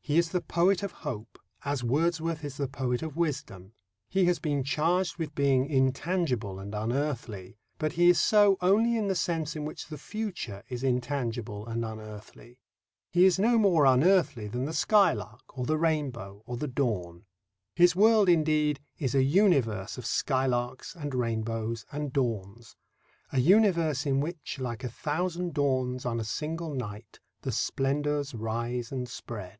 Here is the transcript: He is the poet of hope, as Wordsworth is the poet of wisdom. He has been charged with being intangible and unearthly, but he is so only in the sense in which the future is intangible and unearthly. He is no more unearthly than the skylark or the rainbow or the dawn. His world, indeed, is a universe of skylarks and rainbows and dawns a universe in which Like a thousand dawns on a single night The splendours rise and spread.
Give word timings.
He 0.00 0.16
is 0.16 0.30
the 0.30 0.40
poet 0.40 0.82
of 0.82 0.90
hope, 0.90 1.38
as 1.66 1.84
Wordsworth 1.84 2.42
is 2.42 2.56
the 2.56 2.66
poet 2.66 3.02
of 3.02 3.14
wisdom. 3.18 3.74
He 4.08 4.24
has 4.24 4.38
been 4.38 4.64
charged 4.64 5.18
with 5.18 5.34
being 5.34 5.68
intangible 5.68 6.58
and 6.58 6.74
unearthly, 6.74 7.58
but 7.76 7.92
he 7.92 8.08
is 8.08 8.18
so 8.18 8.56
only 8.62 8.96
in 8.96 9.08
the 9.08 9.14
sense 9.14 9.54
in 9.54 9.66
which 9.66 9.88
the 9.88 9.98
future 9.98 10.62
is 10.70 10.82
intangible 10.82 11.66
and 11.66 11.84
unearthly. 11.84 12.58
He 13.10 13.26
is 13.26 13.38
no 13.38 13.58
more 13.58 13.84
unearthly 13.84 14.48
than 14.48 14.64
the 14.64 14.72
skylark 14.72 15.42
or 15.58 15.66
the 15.66 15.76
rainbow 15.76 16.42
or 16.46 16.56
the 16.56 16.68
dawn. 16.68 17.26
His 17.74 17.94
world, 17.94 18.30
indeed, 18.30 18.80
is 18.96 19.14
a 19.14 19.22
universe 19.22 19.98
of 19.98 20.06
skylarks 20.06 20.94
and 20.94 21.14
rainbows 21.14 21.84
and 21.92 22.14
dawns 22.14 22.76
a 23.30 23.40
universe 23.40 24.06
in 24.06 24.20
which 24.22 24.58
Like 24.58 24.84
a 24.84 24.88
thousand 24.88 25.52
dawns 25.52 26.06
on 26.06 26.18
a 26.18 26.24
single 26.24 26.72
night 26.72 27.20
The 27.42 27.52
splendours 27.52 28.34
rise 28.34 28.90
and 28.90 29.06
spread. 29.06 29.58